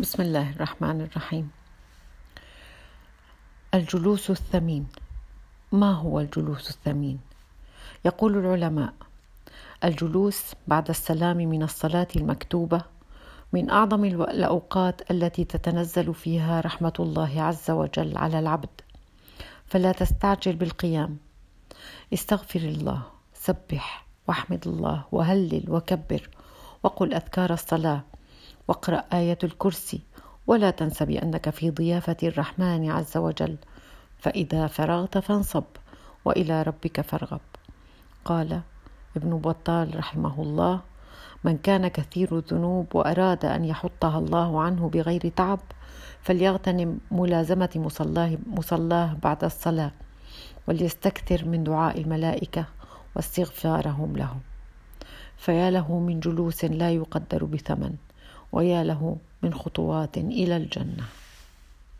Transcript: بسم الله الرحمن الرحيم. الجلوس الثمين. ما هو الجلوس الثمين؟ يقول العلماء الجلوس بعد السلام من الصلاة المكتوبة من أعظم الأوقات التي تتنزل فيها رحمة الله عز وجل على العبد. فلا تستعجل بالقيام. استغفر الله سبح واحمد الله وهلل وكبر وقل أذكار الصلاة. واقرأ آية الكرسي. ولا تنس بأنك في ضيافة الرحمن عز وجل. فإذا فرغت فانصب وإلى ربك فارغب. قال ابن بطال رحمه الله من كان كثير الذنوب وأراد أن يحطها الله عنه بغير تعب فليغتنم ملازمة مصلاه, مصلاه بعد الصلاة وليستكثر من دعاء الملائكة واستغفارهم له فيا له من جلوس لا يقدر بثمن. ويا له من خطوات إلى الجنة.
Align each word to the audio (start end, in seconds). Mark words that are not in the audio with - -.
بسم 0.00 0.22
الله 0.22 0.50
الرحمن 0.50 1.00
الرحيم. 1.00 1.50
الجلوس 3.74 4.30
الثمين. 4.30 4.86
ما 5.72 5.92
هو 5.92 6.20
الجلوس 6.20 6.70
الثمين؟ 6.70 7.20
يقول 8.04 8.36
العلماء 8.36 8.92
الجلوس 9.84 10.54
بعد 10.68 10.88
السلام 10.88 11.36
من 11.36 11.62
الصلاة 11.62 12.08
المكتوبة 12.16 12.82
من 13.52 13.70
أعظم 13.70 14.04
الأوقات 14.04 15.10
التي 15.10 15.44
تتنزل 15.44 16.14
فيها 16.14 16.60
رحمة 16.60 16.92
الله 16.98 17.42
عز 17.42 17.70
وجل 17.70 18.16
على 18.16 18.38
العبد. 18.38 18.80
فلا 19.66 19.92
تستعجل 19.92 20.56
بالقيام. 20.56 21.18
استغفر 22.12 22.60
الله 22.60 23.02
سبح 23.34 24.06
واحمد 24.28 24.68
الله 24.68 25.04
وهلل 25.12 25.64
وكبر 25.68 26.30
وقل 26.82 27.14
أذكار 27.14 27.52
الصلاة. 27.52 28.02
واقرأ 28.70 29.04
آية 29.12 29.38
الكرسي. 29.44 30.00
ولا 30.46 30.70
تنس 30.70 31.02
بأنك 31.02 31.50
في 31.50 31.70
ضيافة 31.70 32.16
الرحمن 32.22 32.90
عز 32.90 33.16
وجل. 33.16 33.56
فإذا 34.18 34.66
فرغت 34.66 35.18
فانصب 35.18 35.64
وإلى 36.24 36.62
ربك 36.62 37.00
فارغب. 37.00 37.40
قال 38.24 38.60
ابن 39.16 39.38
بطال 39.38 39.96
رحمه 39.96 40.42
الله 40.42 40.80
من 41.44 41.58
كان 41.58 41.88
كثير 41.88 42.38
الذنوب 42.38 42.94
وأراد 42.94 43.44
أن 43.44 43.64
يحطها 43.64 44.18
الله 44.18 44.60
عنه 44.60 44.88
بغير 44.88 45.28
تعب 45.36 45.60
فليغتنم 46.22 46.98
ملازمة 47.10 47.70
مصلاه, 47.76 48.38
مصلاه 48.46 49.16
بعد 49.22 49.44
الصلاة 49.44 49.92
وليستكثر 50.68 51.44
من 51.44 51.64
دعاء 51.64 52.00
الملائكة 52.00 52.64
واستغفارهم 53.16 54.16
له 54.16 54.36
فيا 55.36 55.70
له 55.70 55.98
من 55.98 56.20
جلوس 56.20 56.64
لا 56.64 56.90
يقدر 56.90 57.44
بثمن. 57.44 57.94
ويا 58.52 58.84
له 58.84 59.16
من 59.42 59.54
خطوات 59.54 60.18
إلى 60.18 60.56
الجنة. 60.56 61.04